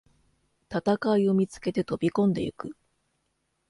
[0.71, 2.75] 戦いを見つけて飛びこんでいく